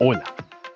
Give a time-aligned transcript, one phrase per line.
[0.00, 0.22] Hola,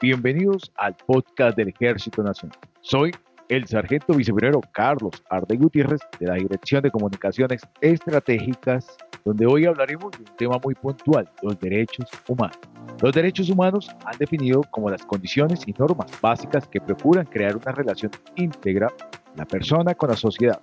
[0.00, 2.58] bienvenidos al podcast del Ejército Nacional.
[2.80, 3.12] Soy
[3.48, 10.10] el sargento viceprimero Carlos Arde Gutiérrez de la Dirección de Comunicaciones Estratégicas, donde hoy hablaremos
[10.10, 12.58] de un tema muy puntual, los derechos humanos.
[13.00, 17.70] Los derechos humanos han definido como las condiciones y normas básicas que procuran crear una
[17.70, 18.88] relación íntegra
[19.36, 20.60] la persona con la sociedad.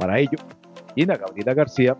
[0.00, 0.36] Para ello,
[0.96, 1.96] Gina Gabriela García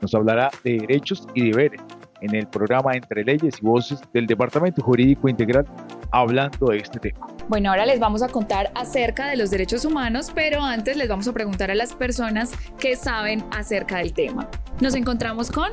[0.00, 1.80] nos hablará de derechos y deberes
[2.22, 5.66] en el programa Entre Leyes y Voces del Departamento Jurídico Integral
[6.10, 7.26] hablando de este tema.
[7.48, 11.26] Bueno, ahora les vamos a contar acerca de los derechos humanos, pero antes les vamos
[11.26, 14.48] a preguntar a las personas que saben acerca del tema.
[14.80, 15.70] Nos encontramos con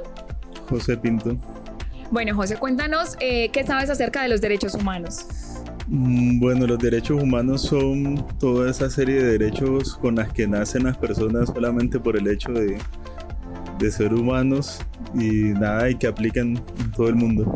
[0.69, 1.37] José Pinto.
[2.11, 5.27] Bueno, José, cuéntanos eh, qué sabes acerca de los derechos humanos.
[5.87, 10.83] Mm, bueno, los derechos humanos son toda esa serie de derechos con las que nacen
[10.83, 12.77] las personas solamente por el hecho de,
[13.79, 14.79] de ser humanos
[15.15, 17.51] y nada, y que aplican en todo el mundo.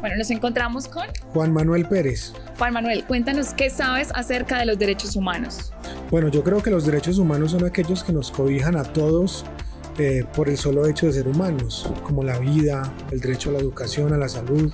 [0.00, 2.32] Bueno, nos encontramos con Juan Manuel Pérez.
[2.56, 5.72] Juan Manuel, cuéntanos qué sabes acerca de los derechos humanos.
[6.10, 9.44] Bueno, yo creo que los derechos humanos son aquellos que nos cobijan a todos
[9.98, 13.58] eh, por el solo hecho de ser humanos, como la vida, el derecho a la
[13.58, 14.72] educación, a la salud.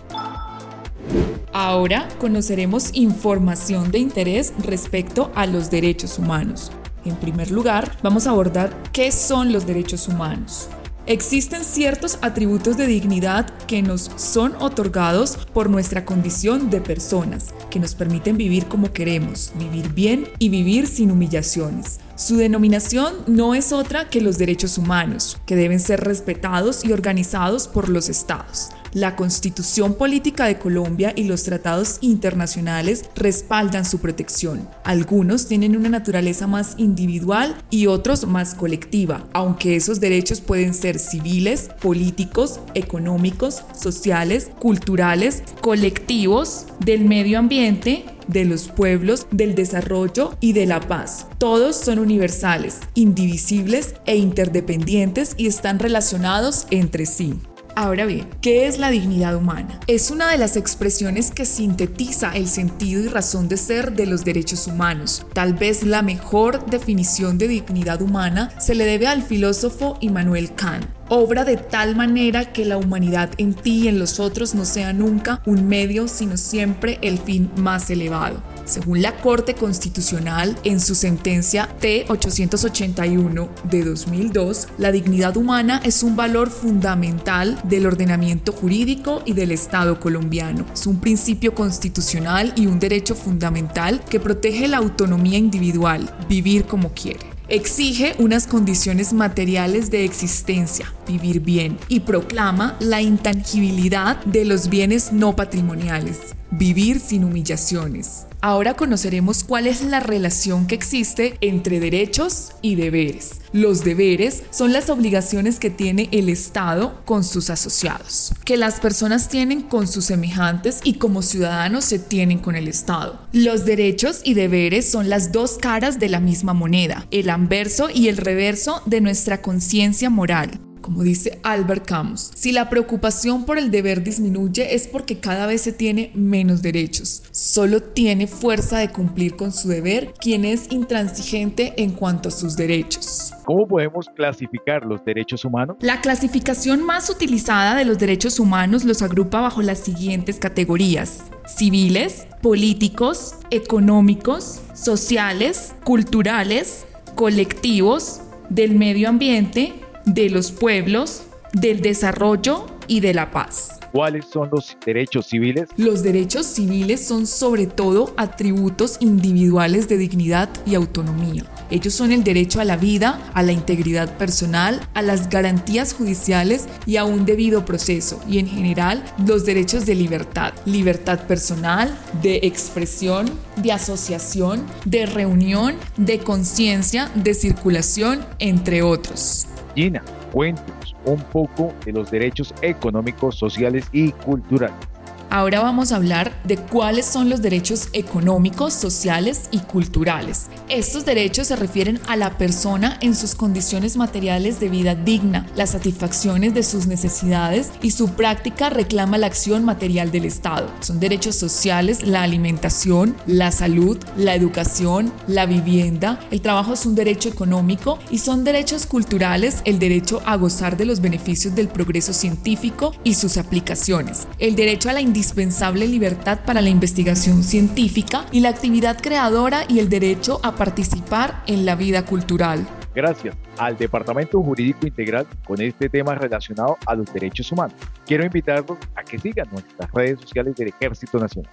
[1.52, 6.70] Ahora conoceremos información de interés respecto a los derechos humanos.
[7.04, 10.68] En primer lugar, vamos a abordar qué son los derechos humanos.
[11.06, 17.78] Existen ciertos atributos de dignidad que nos son otorgados por nuestra condición de personas, que
[17.78, 22.00] nos permiten vivir como queremos, vivir bien y vivir sin humillaciones.
[22.16, 27.66] Su denominación no es otra que los derechos humanos, que deben ser respetados y organizados
[27.66, 28.68] por los estados.
[28.92, 34.68] La Constitución Política de Colombia y los tratados internacionales respaldan su protección.
[34.84, 41.00] Algunos tienen una naturaleza más individual y otros más colectiva, aunque esos derechos pueden ser
[41.00, 50.52] civiles, políticos, económicos, sociales, culturales, colectivos, del medio ambiente, de los pueblos, del desarrollo y
[50.52, 51.26] de la paz.
[51.38, 57.34] Todos son universales, indivisibles e interdependientes y están relacionados entre sí.
[57.76, 59.80] Ahora bien, ¿qué es la dignidad humana?
[59.88, 64.24] Es una de las expresiones que sintetiza el sentido y razón de ser de los
[64.24, 65.26] derechos humanos.
[65.32, 70.86] Tal vez la mejor definición de dignidad humana se le debe al filósofo Immanuel Kant,
[71.08, 74.92] obra de tal manera que la humanidad en ti y en los otros no sea
[74.92, 78.40] nunca un medio, sino siempre el fin más elevado.
[78.64, 86.16] Según la Corte Constitucional, en su sentencia T-881 de 2002, la dignidad humana es un
[86.16, 90.64] valor fundamental del ordenamiento jurídico y del Estado colombiano.
[90.72, 96.92] Es un principio constitucional y un derecho fundamental que protege la autonomía individual, vivir como
[96.92, 97.34] quiere.
[97.48, 105.12] Exige unas condiciones materiales de existencia, vivir bien, y proclama la intangibilidad de los bienes
[105.12, 106.18] no patrimoniales,
[106.50, 108.24] vivir sin humillaciones.
[108.46, 113.40] Ahora conoceremos cuál es la relación que existe entre derechos y deberes.
[113.54, 119.30] Los deberes son las obligaciones que tiene el Estado con sus asociados, que las personas
[119.30, 123.18] tienen con sus semejantes y como ciudadanos se tienen con el Estado.
[123.32, 128.08] Los derechos y deberes son las dos caras de la misma moneda, el anverso y
[128.08, 133.70] el reverso de nuestra conciencia moral como dice Albert Camus, si la preocupación por el
[133.70, 137.22] deber disminuye es porque cada vez se tiene menos derechos.
[137.30, 142.54] Solo tiene fuerza de cumplir con su deber quien es intransigente en cuanto a sus
[142.54, 143.32] derechos.
[143.46, 145.78] ¿Cómo podemos clasificar los derechos humanos?
[145.80, 151.24] La clasificación más utilizada de los derechos humanos los agrupa bajo las siguientes categorías.
[151.46, 156.84] Civiles, políticos, económicos, sociales, culturales,
[157.14, 158.20] colectivos,
[158.50, 159.72] del medio ambiente,
[160.04, 163.80] de los pueblos, del desarrollo y de la paz.
[163.92, 165.68] ¿Cuáles son los derechos civiles?
[165.76, 171.44] Los derechos civiles son sobre todo atributos individuales de dignidad y autonomía.
[171.70, 176.66] Ellos son el derecho a la vida, a la integridad personal, a las garantías judiciales
[176.86, 182.40] y a un debido proceso y en general los derechos de libertad, libertad personal, de
[182.42, 189.46] expresión, de asociación, de reunión, de conciencia, de circulación, entre otros.
[189.74, 194.93] Gina, cuéntanos un poco de los derechos económicos, sociales y culturales.
[195.34, 200.46] Ahora vamos a hablar de cuáles son los derechos económicos, sociales y culturales.
[200.68, 205.70] Estos derechos se refieren a la persona en sus condiciones materiales de vida digna, las
[205.70, 210.70] satisfacciones de sus necesidades y su práctica reclama la acción material del Estado.
[210.78, 216.20] Son derechos sociales la alimentación, la salud, la educación, la vivienda.
[216.30, 220.84] El trabajo es un derecho económico y son derechos culturales el derecho a gozar de
[220.84, 224.28] los beneficios del progreso científico y sus aplicaciones.
[224.38, 229.64] El derecho a la indisponibilidad indispensable libertad para la investigación científica y la actividad creadora
[229.66, 232.66] y el derecho a participar en la vida cultural.
[232.94, 237.74] Gracias al Departamento Jurídico Integral con este tema relacionado a los derechos humanos.
[238.06, 241.50] Quiero invitarlos a que sigan nuestras redes sociales del Ejército Nacional.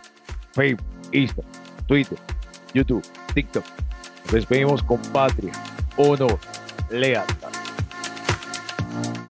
[0.51, 1.51] Facebook, Instagram,
[1.88, 2.17] Twitter,
[2.74, 3.03] YouTube,
[3.33, 3.63] TikTok.
[4.25, 5.53] Nos despedimos con patria,
[5.95, 6.38] honor,
[6.89, 7.50] lealtad.